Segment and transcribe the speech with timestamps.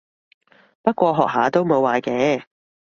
[0.81, 2.45] 不過學下都冇壞嘅